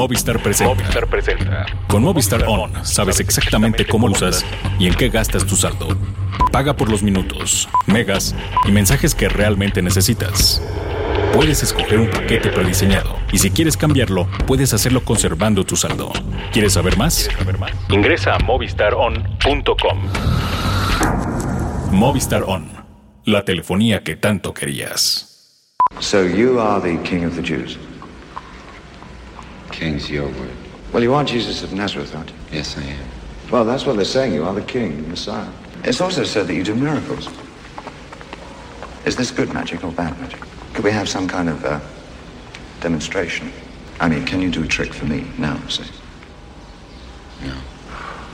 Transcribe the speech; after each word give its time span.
Movistar 0.00 0.42
presenta. 0.42 0.74
Movistar 0.74 1.06
presenta. 1.08 1.66
Con 1.86 2.02
Movistar 2.02 2.44
On 2.48 2.72
sabes 2.86 3.20
exactamente 3.20 3.84
cómo 3.84 4.08
lo 4.08 4.14
usas 4.14 4.46
y 4.78 4.86
en 4.86 4.94
qué 4.94 5.10
gastas 5.10 5.44
tu 5.44 5.56
saldo. 5.56 5.88
Paga 6.50 6.74
por 6.74 6.88
los 6.88 7.02
minutos, 7.02 7.68
megas 7.86 8.34
y 8.66 8.72
mensajes 8.72 9.14
que 9.14 9.28
realmente 9.28 9.82
necesitas. 9.82 10.62
Puedes 11.34 11.62
escoger 11.62 11.98
un 11.98 12.08
paquete 12.08 12.48
prediseñado 12.48 13.14
y 13.30 13.36
si 13.36 13.50
quieres 13.50 13.76
cambiarlo, 13.76 14.26
puedes 14.46 14.72
hacerlo 14.72 15.04
conservando 15.04 15.64
tu 15.64 15.76
saldo. 15.76 16.10
¿Quieres 16.50 16.72
saber 16.72 16.96
más? 16.96 17.28
Ingresa 17.90 18.36
a 18.36 18.38
movistaron.com. 18.38 19.98
Movistar 21.92 22.44
On, 22.46 22.70
la 23.26 23.44
telefonía 23.44 24.02
que 24.02 24.16
tanto 24.16 24.54
querías. 24.54 25.26
So 25.98 26.24
you 26.24 26.58
are 26.58 26.80
the 26.80 26.96
king 27.02 27.26
of 27.26 27.36
the 27.36 27.42
Jews? 27.42 27.78
King's 29.80 30.10
your 30.10 30.26
word. 30.26 30.50
Well, 30.92 31.02
you 31.02 31.14
are 31.14 31.24
Jesus 31.24 31.62
of 31.62 31.72
Nazareth, 31.72 32.14
aren't 32.14 32.28
you? 32.28 32.36
Yes, 32.52 32.76
I 32.76 32.82
am. 32.82 33.08
Well, 33.50 33.64
that's 33.64 33.86
what 33.86 33.96
they're 33.96 34.04
saying. 34.04 34.34
You 34.34 34.44
are 34.44 34.52
the 34.52 34.60
king, 34.60 35.00
the 35.04 35.08
Messiah. 35.08 35.48
It's 35.84 36.02
also 36.02 36.22
said 36.22 36.46
that 36.48 36.54
you 36.54 36.62
do 36.62 36.74
miracles. 36.74 37.30
Is 39.06 39.16
this 39.16 39.30
good 39.30 39.54
magic 39.54 39.82
or 39.82 39.90
bad 39.90 40.20
magic? 40.20 40.38
Could 40.74 40.84
we 40.84 40.90
have 40.90 41.08
some 41.08 41.26
kind 41.26 41.48
of 41.48 41.64
uh, 41.64 41.80
demonstration? 42.80 43.50
I 44.00 44.08
mean, 44.10 44.26
can 44.26 44.42
you 44.42 44.50
do 44.50 44.64
a 44.64 44.66
trick 44.66 44.92
for 44.92 45.06
me 45.06 45.26
now, 45.38 45.56
say? 45.68 45.84
No. 47.42 47.56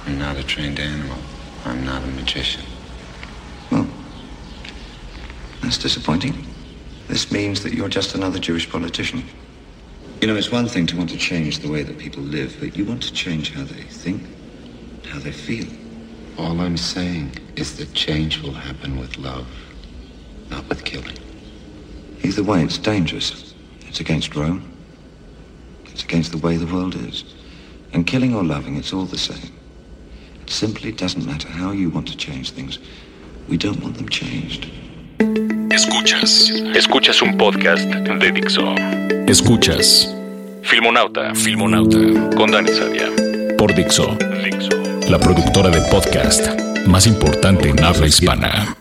I'm 0.07 0.19
not 0.19 0.37
a 0.37 0.43
trained 0.43 0.81
animal. 0.81 1.19
I'm 1.65 1.85
not 1.85 2.03
a 2.03 2.09
magician. 2.09 2.65
Well, 3.71 3.87
that's 5.63 5.79
disappointing. 5.79 6.45
This 7.07 7.31
means 7.31 7.63
that 7.63 7.73
you're 7.73 7.89
just 7.89 8.17
another 8.17 8.41
Jewish 8.41 8.69
politician. 8.69 9.23
You 10.27 10.33
know, 10.33 10.39
it's 10.39 10.51
one 10.51 10.67
thing 10.67 10.87
to 10.89 10.97
want 10.97 11.11
to 11.11 11.17
change 11.17 11.61
the 11.61 11.71
way 11.71 11.85
that 11.85 11.99
people 11.99 12.21
live, 12.21 12.57
but 12.59 12.77
you 12.77 12.85
want 12.85 13.01
to 13.05 13.13
change 13.13 13.53
how 13.53 13.63
they 13.63 13.83
think, 13.83 14.21
how 15.07 15.21
they 15.21 15.31
feel. 15.31 15.69
All 16.37 16.61
I'm 16.61 16.77
saying 16.77 17.39
is 17.55 17.77
that 17.77 17.95
change 17.95 18.43
will 18.43 18.53
happen 18.53 18.99
with 18.99 19.19
love, 19.19 19.47
not 20.51 20.69
with 20.69 20.85
killing. 20.85 21.17
Either 22.25 22.43
way, 22.43 22.65
it's 22.65 22.77
dangerous. 22.77 23.55
It's 23.83 24.01
against 24.01 24.35
Rome. 24.35 24.69
It's 25.85 26.03
against 26.03 26.33
the 26.33 26.39
way 26.39 26.57
the 26.57 26.67
world 26.75 26.97
is. 26.97 27.37
And 27.93 28.05
killing 28.05 28.35
or 28.35 28.43
loving, 28.43 28.75
it's 28.75 28.93
all 28.93 29.05
the 29.05 29.17
same. 29.17 29.53
It 30.43 30.51
simply 30.51 30.91
doesn't 30.91 31.25
matter 31.25 31.47
how 31.47 31.71
you 31.71 31.89
want 31.89 32.09
to 32.09 32.17
change 32.17 32.51
things. 32.51 32.81
We 33.47 33.59
don't 33.59 33.81
want 33.81 33.97
them 33.97 34.09
changed. 34.09 34.69
Escuchas. 35.71 36.51
Escuchas 36.75 37.23
un 37.23 37.39
podcast 37.39 37.89
de 37.89 38.33
Dixo. 38.33 38.75
Escuchas. 39.29 40.16
Filmonauta. 40.67 41.33
Filmonauta. 41.35 41.99
Con 42.37 42.51
Dani 42.51 42.69
Sadia. 42.71 43.09
Por 43.57 43.73
Dixo. 43.73 44.17
Dixo. 44.43 44.71
La 45.09 45.19
productora 45.19 45.71
de 45.71 45.81
podcast 45.93 46.45
más 46.87 47.07
importante 47.07 47.69
en 47.69 47.85
habla 47.85 48.09
hispana. 48.09 48.77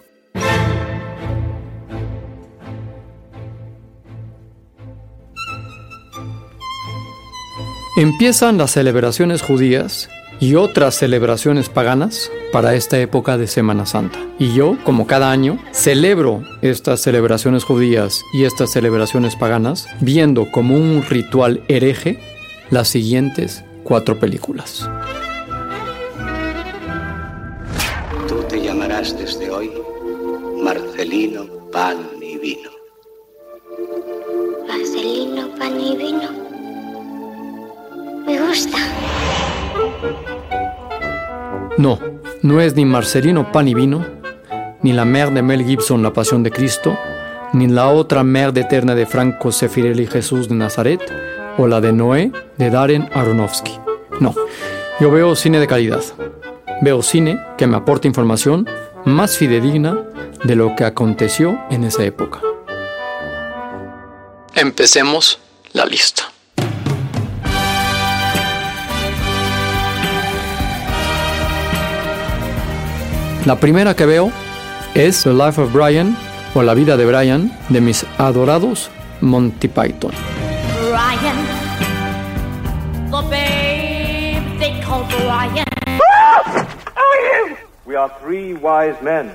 Empiezan 7.97 8.58
las 8.58 8.72
celebraciones 8.72 9.44
judías 9.44 10.09
y 10.40 10.56
otras 10.56 10.96
celebraciones 10.96 11.69
paganas 11.69 12.31
para 12.51 12.75
esta 12.75 13.00
época 13.00 13.38
de 13.38 13.47
Semana 13.47 13.85
Santa. 13.85 14.19
Y 14.40 14.53
yo, 14.53 14.78
como 14.84 15.07
cada 15.07 15.31
año, 15.31 15.59
celebro 15.72 16.44
estas 16.62 17.01
celebraciones 17.01 17.63
judías 17.63 18.23
y 18.34 18.44
estas 18.44 18.72
celebraciones 18.72 19.35
paganas 19.35 19.88
viendo 20.01 20.50
como 20.51 20.75
un 20.75 21.03
ritual 21.03 21.63
hereje 21.68 22.19
las 22.69 22.88
siguientes 22.88 23.63
cuatro 23.84 24.19
películas. 24.19 24.90
Tú 28.28 28.44
te 28.50 28.62
llamarás 28.62 29.17
desde 29.17 29.50
hoy 29.50 29.72
Marcelino 30.62 31.46
Pan 31.72 31.97
y 32.22 32.38
Vino. 32.38 32.72
Marcelino, 34.67 35.50
pan 35.57 35.79
y 35.79 35.96
vino. 35.96 36.29
Me 38.25 38.40
gusta. 38.40 38.78
No, 41.78 42.00
no 42.41 42.61
es 42.61 42.75
ni 42.75 42.85
Marcelino 42.85 43.51
Pan 43.51 43.67
y 43.67 43.73
Vino, 43.73 44.06
ni 44.81 44.94
la 44.94 45.06
mer 45.06 45.31
de 45.31 45.41
Mel 45.41 45.66
Gibson 45.66 46.03
La 46.03 46.13
Pasión 46.13 46.44
de 46.44 46.51
Cristo, 46.51 46.97
ni 47.53 47.67
la 47.67 47.89
otra 47.89 48.23
mer 48.23 48.53
de 48.53 48.61
eterna 48.61 48.95
de 48.95 49.05
Franco 49.05 49.51
Sefirelli 49.51 50.07
Jesús 50.07 50.47
de 50.47 50.55
Nazaret, 50.55 51.01
o 51.57 51.67
la 51.67 51.81
de 51.81 51.94
Noé 51.94 52.31
de 52.57 52.69
Darren 52.69 53.09
Aronofsky. 53.13 53.79
No, 54.19 54.34
yo 55.00 55.11
veo 55.11 55.35
cine 55.35 55.59
de 55.59 55.67
calidad. 55.67 56.03
Veo 56.81 57.01
cine 57.01 57.39
que 57.57 57.67
me 57.67 57.78
aporta 57.78 58.07
información 58.07 58.67
más 59.05 59.38
fidedigna 59.38 59.97
de 60.44 60.55
lo 60.55 60.75
que 60.75 60.84
aconteció 60.84 61.59
en 61.69 61.84
esa 61.84 62.03
época. 62.03 62.41
Empecemos 64.53 65.39
la 65.73 65.85
lista. 65.85 66.25
La 73.45 73.59
primera 73.59 73.95
que 73.95 74.07
veo 74.07 74.31
es 74.95 75.22
The 75.22 75.31
Life 75.31 75.61
of 75.61 75.72
Brian 75.72 76.17
o 76.56 76.63
La 76.63 76.73
vida 76.73 76.97
de 76.97 77.06
Brian 77.06 77.51
de 77.69 77.79
mis 77.79 78.03
adorados 78.17 78.89
Monty 79.22 79.67
Python. 79.67 80.11
Brian. 80.89 81.38
The 83.11 83.22
babe 83.29 84.57
they 84.57 84.81
call 84.81 85.05
Brian. 85.19 85.66
We 87.85 87.95
are 87.95 88.11
three 88.19 88.53
wise 88.53 88.97
men. 89.03 89.31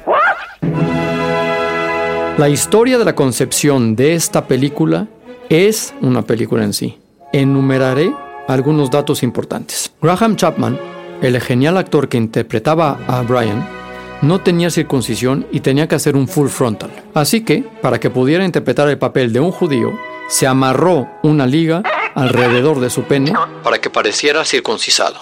La 2.36 2.48
historia 2.48 2.98
de 2.98 3.04
la 3.04 3.14
concepción 3.14 3.94
de 3.94 4.14
esta 4.14 4.46
película 4.46 5.06
es 5.48 5.94
una 6.00 6.22
película 6.22 6.64
en 6.64 6.72
sí. 6.72 6.98
Enumeraré 7.32 8.12
algunos 8.48 8.90
datos 8.90 9.22
importantes. 9.22 9.92
Graham 10.02 10.34
Chapman, 10.34 10.76
el 11.22 11.40
genial 11.40 11.76
actor 11.76 12.08
que 12.08 12.16
interpretaba 12.16 12.98
a 13.06 13.22
Brian, 13.22 13.79
no 14.22 14.40
tenía 14.40 14.70
circuncisión 14.70 15.46
y 15.50 15.60
tenía 15.60 15.88
que 15.88 15.94
hacer 15.94 16.16
un 16.16 16.28
full 16.28 16.48
frontal. 16.48 16.90
Así 17.14 17.44
que, 17.44 17.62
para 17.80 17.98
que 17.98 18.10
pudiera 18.10 18.44
interpretar 18.44 18.88
el 18.88 18.98
papel 18.98 19.32
de 19.32 19.40
un 19.40 19.50
judío, 19.50 19.92
se 20.28 20.46
amarró 20.46 21.08
una 21.22 21.46
liga 21.46 21.82
alrededor 22.14 22.80
de 22.80 22.90
su 22.90 23.04
pene 23.04 23.32
para 23.62 23.78
que 23.78 23.90
pareciera 23.90 24.44
circuncisado. 24.44 25.20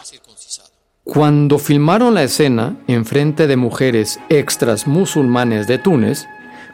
Cuando 1.05 1.59
filmaron 1.59 2.15
la 2.15 2.23
escena 2.23 2.77
en 2.87 3.07
frente 3.07 3.47
de 3.47 3.57
mujeres 3.57 4.21
extras 4.29 4.87
musulmanes 4.87 5.67
de 5.67 5.79
Túnez, 5.79 6.27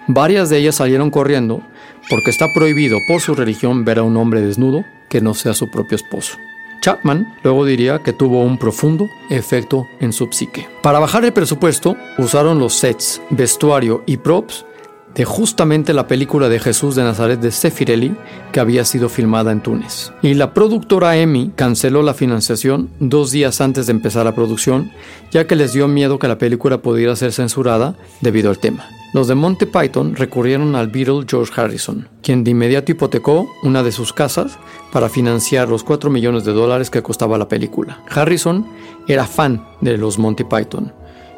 varias 0.08 0.50
de 0.50 0.58
ellas 0.58 0.74
salieron 0.74 1.10
corriendo 1.10 1.62
porque 2.10 2.30
está 2.30 2.46
prohibido 2.52 2.98
por 3.06 3.20
su 3.20 3.34
religión 3.34 3.84
ver 3.84 4.00
a 4.00 4.02
un 4.02 4.16
hombre 4.16 4.40
desnudo 4.40 4.84
que 5.08 5.20
no 5.20 5.34
sea 5.34 5.54
su 5.54 5.70
propio 5.70 5.94
esposo. 5.94 6.36
Chapman 6.84 7.34
luego 7.42 7.64
diría 7.64 8.00
que 8.00 8.12
tuvo 8.12 8.42
un 8.42 8.58
profundo 8.58 9.08
efecto 9.30 9.88
en 10.00 10.12
su 10.12 10.30
psique. 10.30 10.68
Para 10.82 10.98
bajar 10.98 11.24
el 11.24 11.32
presupuesto, 11.32 11.96
usaron 12.18 12.58
los 12.58 12.74
sets, 12.74 13.22
vestuario 13.30 14.02
y 14.04 14.18
props 14.18 14.66
de 15.14 15.24
justamente 15.24 15.92
la 15.92 16.06
película 16.06 16.48
de 16.48 16.60
Jesús 16.60 16.94
de 16.94 17.04
Nazaret 17.04 17.40
de 17.40 17.52
Sefirelli 17.52 18.16
que 18.52 18.60
había 18.60 18.84
sido 18.84 19.08
filmada 19.08 19.52
en 19.52 19.62
Túnez. 19.62 20.12
Y 20.22 20.34
la 20.34 20.52
productora 20.54 21.16
EMI 21.16 21.52
canceló 21.54 22.02
la 22.02 22.14
financiación 22.14 22.90
dos 22.98 23.30
días 23.30 23.60
antes 23.60 23.86
de 23.86 23.92
empezar 23.92 24.24
la 24.24 24.34
producción, 24.34 24.90
ya 25.30 25.46
que 25.46 25.56
les 25.56 25.72
dio 25.72 25.88
miedo 25.88 26.18
que 26.18 26.28
la 26.28 26.38
película 26.38 26.78
pudiera 26.78 27.16
ser 27.16 27.32
censurada 27.32 27.94
debido 28.20 28.50
al 28.50 28.58
tema. 28.58 28.88
Los 29.14 29.28
de 29.28 29.36
Monty 29.36 29.66
Python 29.66 30.16
recurrieron 30.16 30.74
al 30.74 30.88
Beatle 30.88 31.24
George 31.28 31.52
Harrison, 31.54 32.08
quien 32.20 32.42
de 32.42 32.50
inmediato 32.50 32.90
hipotecó 32.90 33.48
una 33.62 33.84
de 33.84 33.92
sus 33.92 34.12
casas 34.12 34.58
para 34.92 35.08
financiar 35.08 35.68
los 35.68 35.84
4 35.84 36.10
millones 36.10 36.44
de 36.44 36.52
dólares 36.52 36.90
que 36.90 37.00
costaba 37.00 37.38
la 37.38 37.48
película. 37.48 38.02
Harrison 38.10 38.66
era 39.06 39.24
fan 39.24 39.64
de 39.80 39.98
los 39.98 40.18
Monty 40.18 40.42
Python 40.42 40.92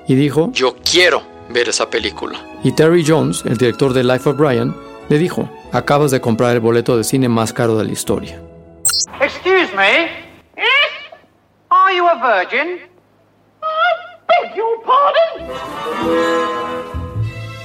y 0.09 0.15
dijo, 0.15 0.51
yo 0.55 0.75
quiero 0.91 1.36
ver 1.51 1.69
esa 1.69 1.89
película. 1.89 2.39
Y 2.65 2.73
Terry 2.73 3.05
Jones, 3.07 3.45
el 3.47 3.57
director 3.57 3.93
de 3.93 4.05
Life 4.05 4.29
of 4.29 4.37
Brian, 4.37 4.75
le 5.09 5.19
dijo, 5.19 5.49
acabas 5.73 6.11
de 6.11 6.21
comprar 6.21 6.55
el 6.55 6.61
boleto 6.61 6.97
de 6.97 7.05
cine 7.05 7.29
más 7.29 7.53
caro 7.53 7.77
de 7.79 7.85
la 7.85 7.93
historia. 7.93 8.41
Excuse 9.21 9.75
me? 9.77 10.09
Yes? 10.57 10.67
Are 11.71 11.97
you 11.97 12.07
a 12.07 12.15
virgin? 12.15 12.79
I 13.63 13.77
beg 14.27 14.57
your 14.57 14.83
pardon? 14.85 15.47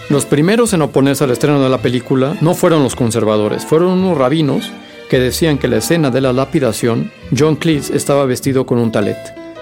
Los 0.10 0.26
primeros 0.26 0.74
en 0.74 0.82
oponerse 0.82 1.24
al 1.24 1.32
estreno 1.32 1.64
de 1.64 1.70
la 1.70 1.78
película 1.78 2.36
no 2.42 2.54
fueron 2.54 2.84
los 2.84 2.96
conservadores, 2.96 3.66
fueron 3.66 3.92
unos 3.92 4.18
rabinos 4.18 4.70
que 5.10 5.20
decían 5.20 5.58
que 5.58 5.68
la 5.70 5.78
escena 5.78 6.10
de 6.10 6.22
la 6.22 6.34
lapidación, 6.34 7.12
John 7.38 7.56
Cleese 7.56 7.96
estaba 7.96 8.26
vestido 8.26 8.66
con 8.66 8.78
un 8.78 8.92
talet, 8.92 9.18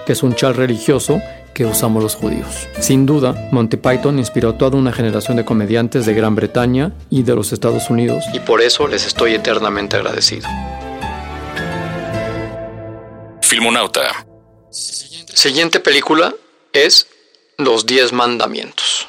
que 0.06 0.12
es 0.12 0.22
un 0.22 0.34
chal 0.34 0.54
religioso 0.54 1.20
que 1.54 1.66
usamos 1.66 2.02
los 2.02 2.14
judíos. 2.14 2.68
Sin 2.80 3.06
duda, 3.06 3.48
Monty 3.52 3.76
Python 3.76 4.18
inspiró 4.18 4.50
a 4.50 4.58
toda 4.58 4.78
una 4.78 4.92
generación 4.92 5.36
de 5.36 5.44
comediantes 5.44 6.06
de 6.06 6.14
Gran 6.14 6.34
Bretaña 6.34 6.92
y 7.10 7.22
de 7.22 7.34
los 7.34 7.52
Estados 7.52 7.90
Unidos, 7.90 8.24
y 8.32 8.40
por 8.40 8.60
eso 8.60 8.86
les 8.88 9.06
estoy 9.06 9.34
eternamente 9.34 9.96
agradecido. 9.96 10.48
Filmonauta. 13.42 14.26
Siguiente 14.70 15.80
película 15.80 16.34
es 16.72 17.08
Los 17.58 17.86
Diez 17.86 18.12
Mandamientos. 18.12 19.08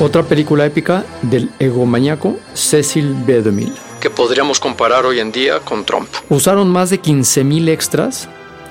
Otra 0.00 0.22
película 0.22 0.64
épica 0.64 1.04
del 1.20 1.50
egomaniaco 1.58 2.38
Cecil 2.54 3.14
B. 3.26 3.42
DeMille, 3.42 3.74
que 4.00 4.08
podríamos 4.08 4.58
comparar 4.58 5.04
hoy 5.04 5.20
en 5.20 5.30
día 5.30 5.60
con 5.60 5.84
Trump. 5.84 6.08
Usaron 6.30 6.70
más 6.70 6.88
de 6.88 7.02
15.000 7.02 7.68
extras 7.68 8.26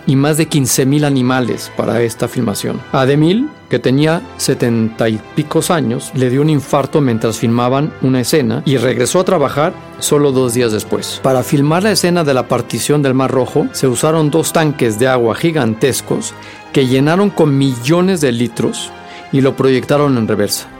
y 0.07 0.15
más 0.15 0.37
de 0.37 0.49
15.000 0.49 1.05
animales 1.05 1.71
para 1.77 2.01
esta 2.01 2.27
filmación. 2.27 2.81
A 2.91 3.05
DeMille, 3.05 3.47
que 3.69 3.77
tenía 3.77 4.23
70 4.37 5.07
y 5.07 5.21
picos 5.35 5.69
años, 5.69 6.11
le 6.15 6.31
dio 6.31 6.41
un 6.41 6.49
infarto 6.49 6.99
mientras 6.99 7.37
filmaban 7.37 7.93
una 8.01 8.21
escena 8.21 8.63
y 8.65 8.77
regresó 8.77 9.19
a 9.19 9.25
trabajar 9.25 9.73
solo 9.99 10.31
dos 10.31 10.55
días 10.55 10.71
después. 10.71 11.19
Para 11.21 11.43
filmar 11.43 11.83
la 11.83 11.91
escena 11.91 12.23
de 12.23 12.33
la 12.33 12.47
partición 12.47 13.03
del 13.03 13.13
Mar 13.13 13.29
Rojo, 13.29 13.67
se 13.71 13.87
usaron 13.87 14.31
dos 14.31 14.51
tanques 14.51 14.97
de 14.97 15.07
agua 15.07 15.35
gigantescos 15.35 16.33
que 16.73 16.87
llenaron 16.87 17.29
con 17.29 17.55
millones 17.55 18.19
de 18.19 18.31
litros 18.31 18.89
y 19.31 19.41
lo 19.41 19.55
proyectaron 19.55 20.17
en 20.17 20.27
reversa. 20.27 20.78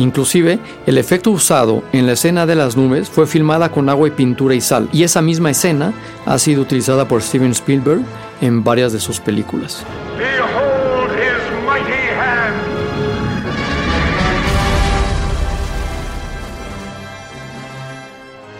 Inclusive, 0.00 0.58
el 0.86 0.96
efecto 0.96 1.30
usado 1.30 1.82
en 1.92 2.06
la 2.06 2.12
escena 2.12 2.46
de 2.46 2.54
las 2.54 2.74
nubes 2.74 3.10
fue 3.10 3.26
filmada 3.26 3.70
con 3.70 3.90
agua 3.90 4.08
y 4.08 4.12
pintura 4.12 4.54
y 4.54 4.62
sal, 4.62 4.88
y 4.94 5.02
esa 5.02 5.20
misma 5.20 5.50
escena 5.50 5.92
ha 6.24 6.38
sido 6.38 6.62
utilizada 6.62 7.06
por 7.06 7.20
Steven 7.20 7.50
Spielberg 7.50 8.00
en 8.40 8.64
varias 8.64 8.94
de 8.94 8.98
sus 8.98 9.20
películas. 9.20 9.84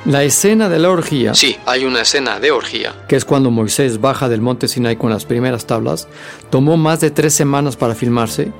La 0.04 0.24
escena 0.24 0.68
de 0.68 0.78
la 0.78 0.90
orgía. 0.90 1.34
Sí, 1.34 1.56
hay 1.64 1.86
una 1.86 2.02
escena 2.02 2.38
de 2.38 2.50
orgía. 2.50 2.94
Que 3.08 3.16
es 3.16 3.24
cuando 3.24 3.50
Moisés 3.50 3.98
baja 3.98 4.28
del 4.28 4.42
monte 4.42 4.68
Sinai 4.68 4.96
con 4.96 5.08
las 5.08 5.24
primeras 5.24 5.66
tablas. 5.66 6.06
Tomó 6.50 6.76
más 6.76 7.00
de 7.00 7.10
tres 7.10 7.32
semanas 7.32 7.76
para 7.76 7.94
filmarse 7.94 8.52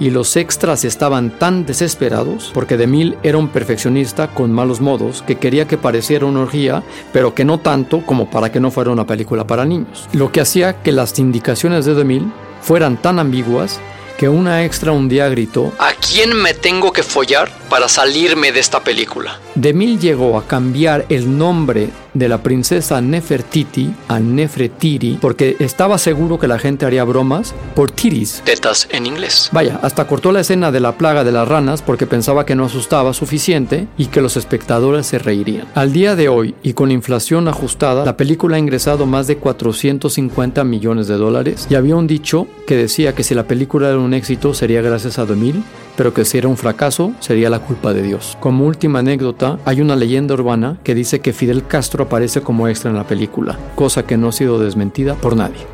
y 0.00 0.10
los 0.10 0.36
extras 0.36 0.84
estaban 0.84 1.30
tan 1.38 1.66
desesperados 1.66 2.50
porque 2.52 2.76
DeMille 2.76 3.16
era 3.22 3.38
un 3.38 3.48
perfeccionista 3.48 4.28
con 4.28 4.52
malos 4.52 4.80
modos 4.80 5.22
que 5.22 5.36
quería 5.36 5.66
que 5.66 5.78
pareciera 5.78 6.26
una 6.26 6.40
orgía, 6.40 6.82
pero 7.12 7.34
que 7.34 7.44
no 7.44 7.58
tanto 7.58 8.04
como 8.04 8.30
para 8.30 8.50
que 8.50 8.60
no 8.60 8.70
fuera 8.70 8.90
una 8.90 9.06
película 9.06 9.46
para 9.46 9.64
niños. 9.64 10.08
Lo 10.12 10.32
que 10.32 10.40
hacía 10.40 10.82
que 10.82 10.92
las 10.92 11.18
indicaciones 11.18 11.84
de 11.84 11.94
DeMille 11.94 12.32
fueran 12.60 12.96
tan 12.96 13.18
ambiguas 13.18 13.80
que 14.18 14.28
una 14.28 14.64
extra 14.64 14.92
un 14.92 15.08
día 15.08 15.28
gritó 15.28 15.72
¿A 15.78 15.92
quién 15.94 16.34
me 16.34 16.54
tengo 16.54 16.92
que 16.92 17.02
follar 17.02 17.50
para 17.74 17.88
salirme 17.88 18.52
de 18.52 18.60
esta 18.60 18.84
película? 18.84 19.40
DeMille 19.56 19.98
llegó 19.98 20.38
a 20.38 20.46
cambiar 20.46 21.06
el 21.08 21.36
nombre 21.36 21.88
de 22.12 22.28
la 22.28 22.40
princesa 22.40 23.00
Nefertiti 23.00 23.92
a 24.06 24.20
Nefretiri 24.20 25.18
porque 25.20 25.56
estaba 25.58 25.98
seguro 25.98 26.38
que 26.38 26.46
la 26.46 26.60
gente 26.60 26.86
haría 26.86 27.02
bromas 27.02 27.52
por 27.74 27.90
tiris, 27.90 28.42
tetas 28.44 28.86
en 28.92 29.06
inglés. 29.06 29.48
Vaya, 29.50 29.80
hasta 29.82 30.06
cortó 30.06 30.30
la 30.30 30.38
escena 30.38 30.70
de 30.70 30.78
la 30.78 30.96
plaga 30.96 31.24
de 31.24 31.32
las 31.32 31.48
ranas 31.48 31.82
porque 31.82 32.06
pensaba 32.06 32.46
que 32.46 32.54
no 32.54 32.66
asustaba 32.66 33.12
suficiente 33.12 33.88
y 33.98 34.06
que 34.06 34.20
los 34.20 34.36
espectadores 34.36 35.08
se 35.08 35.18
reirían. 35.18 35.66
Al 35.74 35.92
día 35.92 36.14
de 36.14 36.28
hoy 36.28 36.54
y 36.62 36.74
con 36.74 36.92
inflación 36.92 37.48
ajustada, 37.48 38.04
la 38.04 38.16
película 38.16 38.54
ha 38.54 38.60
ingresado 38.60 39.04
más 39.04 39.26
de 39.26 39.38
450 39.38 40.62
millones 40.62 41.08
de 41.08 41.16
dólares 41.16 41.66
y 41.68 41.74
había 41.74 41.96
un 41.96 42.06
dicho 42.06 42.46
que 42.68 42.76
decía 42.76 43.16
que 43.16 43.24
si 43.24 43.34
la 43.34 43.48
película 43.48 43.88
era 43.88 43.98
un 43.98 44.14
éxito 44.14 44.54
sería 44.54 44.80
gracias 44.80 45.18
a 45.18 45.26
2000 45.26 45.64
pero 45.96 46.14
que 46.14 46.24
si 46.24 46.38
era 46.38 46.48
un 46.48 46.56
fracaso 46.56 47.12
sería 47.20 47.50
la 47.50 47.60
culpa 47.60 47.92
de 47.92 48.02
Dios. 48.02 48.36
Como 48.40 48.66
última 48.66 49.00
anécdota, 49.00 49.58
hay 49.64 49.80
una 49.80 49.96
leyenda 49.96 50.34
urbana 50.34 50.78
que 50.84 50.94
dice 50.94 51.20
que 51.20 51.32
Fidel 51.32 51.66
Castro 51.66 52.04
aparece 52.04 52.40
como 52.40 52.68
extra 52.68 52.90
en 52.90 52.96
la 52.96 53.06
película, 53.06 53.58
cosa 53.74 54.06
que 54.06 54.16
no 54.16 54.28
ha 54.28 54.32
sido 54.32 54.58
desmentida 54.58 55.14
por 55.14 55.36
nadie. 55.36 55.66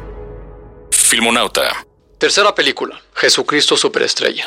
Filmonauta. 0.90 1.86
Tercera 2.18 2.54
película, 2.54 3.00
Jesucristo 3.14 3.76
Superestrella. 3.76 4.44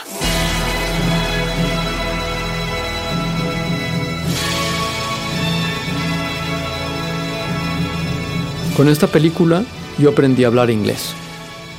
Con 8.78 8.90
esta 8.90 9.06
película 9.08 9.64
yo 10.00 10.10
aprendí 10.10 10.44
a 10.44 10.48
hablar 10.48 10.72
inglés. 10.72 11.14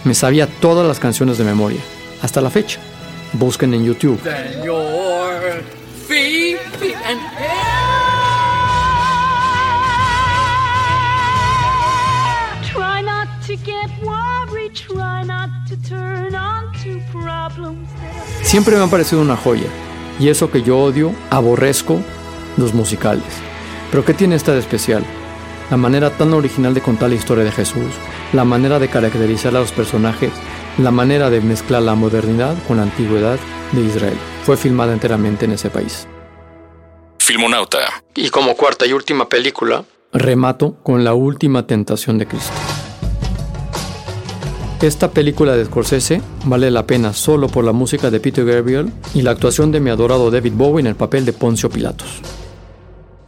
Me 0.04 0.14
sabía 0.14 0.46
todas 0.46 0.86
las 0.86 1.00
canciones 1.00 1.38
de 1.38 1.44
memoria, 1.44 1.80
hasta 2.22 2.40
la 2.40 2.50
fecha. 2.50 2.80
Busquen 3.34 3.74
en 3.74 3.84
YouTube. 3.84 4.20
Try 12.72 13.02
not 13.02 13.28
to 13.46 13.56
get 13.56 13.90
worried, 14.02 14.72
try 14.74 15.24
not 15.24 15.50
to 15.68 15.76
turn 15.88 16.34
on 16.36 16.72
to 16.84 17.00
problems. 17.10 17.88
Siempre 18.42 18.76
me 18.76 18.84
ha 18.84 18.86
parecido 18.86 19.20
una 19.20 19.36
joya. 19.36 19.68
Y 20.20 20.28
eso 20.28 20.52
que 20.52 20.62
yo 20.62 20.78
odio, 20.78 21.12
aborrezco 21.30 22.00
los 22.56 22.72
musicales. 22.72 23.24
Pero 23.90 24.04
¿qué 24.04 24.14
tiene 24.14 24.36
esta 24.36 24.52
de 24.52 24.60
especial? 24.60 25.04
La 25.70 25.76
manera 25.76 26.10
tan 26.10 26.32
original 26.34 26.72
de 26.72 26.82
contar 26.82 27.08
la 27.08 27.16
historia 27.16 27.42
de 27.42 27.50
Jesús, 27.50 27.94
la 28.32 28.44
manera 28.44 28.78
de 28.78 28.88
caracterizar 28.88 29.56
a 29.56 29.60
los 29.60 29.72
personajes, 29.72 30.30
la 30.78 30.90
manera 30.90 31.30
de 31.30 31.40
mezclar 31.40 31.82
la 31.82 31.94
modernidad 31.94 32.56
con 32.66 32.78
la 32.78 32.84
antigüedad 32.84 33.38
de 33.72 33.82
Israel. 33.82 34.18
Fue 34.44 34.56
filmada 34.56 34.92
enteramente 34.92 35.44
en 35.44 35.52
ese 35.52 35.70
país. 35.70 36.06
Filmonauta. 37.18 38.04
Y 38.14 38.28
como 38.30 38.56
cuarta 38.56 38.86
y 38.86 38.92
última 38.92 39.28
película, 39.28 39.84
remato 40.12 40.76
con 40.82 41.04
la 41.04 41.14
última 41.14 41.66
tentación 41.66 42.18
de 42.18 42.26
Cristo. 42.26 42.52
Esta 44.82 45.10
película 45.10 45.56
de 45.56 45.64
Scorsese 45.64 46.20
vale 46.44 46.70
la 46.70 46.86
pena 46.86 47.14
solo 47.14 47.48
por 47.48 47.64
la 47.64 47.72
música 47.72 48.10
de 48.10 48.20
Peter 48.20 48.44
Gabriel 48.44 48.92
y 49.14 49.22
la 49.22 49.30
actuación 49.30 49.72
de 49.72 49.80
mi 49.80 49.88
adorado 49.88 50.30
David 50.30 50.52
Bowie 50.54 50.80
en 50.80 50.88
el 50.88 50.94
papel 50.94 51.24
de 51.24 51.32
Poncio 51.32 51.70
Pilatos. 51.70 52.20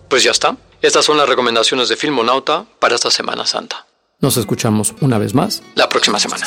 Pues 0.09 0.23
ya 0.23 0.33
está. 0.33 0.57
Estas 0.83 1.05
son 1.05 1.17
las 1.17 1.29
recomendaciones 1.29 1.89
de 1.89 1.97
Filmonauta 1.97 2.67
para 2.79 2.95
esta 2.95 3.11
Semana 3.11 3.47
Santa. 3.47 3.87
Nos 4.21 4.37
escuchamos 4.37 4.95
una 5.01 5.19
vez 5.19 5.35
más 5.35 5.63
la 5.75 5.89
próxima 5.89 6.19
semana. 6.19 6.47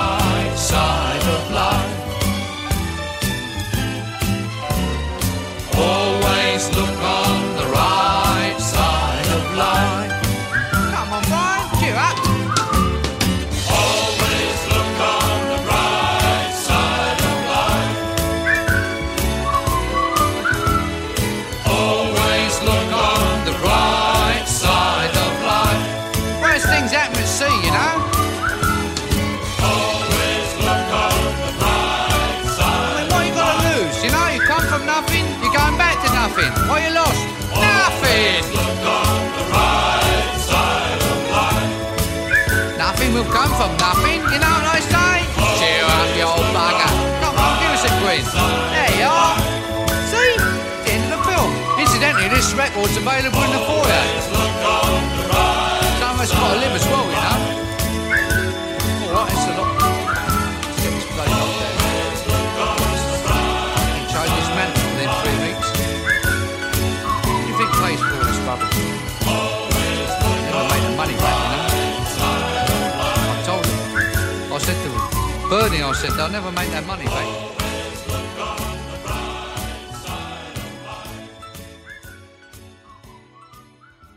What 36.69 36.79
you 36.83 36.91
lost? 36.93 37.21
Nothing. 37.55 38.43
Look 38.51 38.83
on 38.87 39.19
the 39.37 39.45
right 39.51 40.35
side 40.39 41.01
of 41.11 41.19
life. 41.31 42.77
Nothing 42.77 43.13
will 43.13 43.29
come 43.29 43.51
from 43.59 43.71
nothing, 43.77 44.19
you 44.31 44.39
know 44.39 44.53
what 44.57 44.77
I 44.77 44.79
say? 44.81 45.15
Cheer 45.59 45.85
up, 45.85 46.09
you 46.17 46.25
old 46.25 46.47
bugger. 46.55 46.91
Come 47.21 47.37
on, 47.37 47.53
give 47.61 47.71
us 47.77 47.83
a 47.85 47.91
quiz. 48.01 48.25
There 48.73 48.93
you 48.99 49.09
are. 49.09 49.37
See? 50.11 50.33
The 50.85 50.91
end 50.91 51.03
of 51.07 51.11
the 51.17 51.21
film. 51.29 51.51
Incidentally, 51.79 52.29
this 52.29 52.53
record's 52.53 52.97
available 52.97 53.43
in 53.43 53.51
the 53.51 53.61
foyer. 53.65 54.40
Said, 76.01 76.11
they'll 76.17 76.29
never 76.29 76.51
make 76.51 76.69
that 76.69 76.85
money 76.87 77.05
back. 77.05 77.27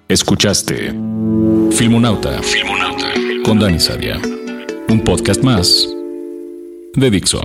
Escuchaste 0.08 0.90
Filmonauta, 1.76 2.42
Filmonauta 2.42 3.10
con 3.44 3.58
Dani 3.58 3.80
Sadia. 3.80 4.16
Un 4.88 5.00
podcast 5.00 5.42
más 5.42 5.86
de 6.94 7.10
Dixo. 7.10 7.42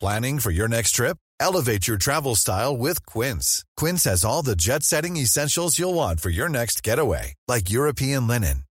Planning 0.00 0.40
for 0.40 0.50
your 0.50 0.68
next 0.68 0.92
trip? 0.92 1.16
Elevate 1.40 1.86
your 1.88 1.96
travel 1.98 2.34
style 2.34 2.76
with 2.76 3.04
Quince. 3.06 3.64
Quince 3.76 4.04
has 4.04 4.24
all 4.24 4.42
the 4.42 4.56
jet 4.56 4.82
setting 4.82 5.16
essentials 5.16 5.78
you'll 5.78 5.94
want 5.94 6.20
for 6.20 6.30
your 6.30 6.48
next 6.48 6.82
getaway, 6.82 7.34
like 7.48 7.70
European 7.70 8.26
linen, 8.26 8.64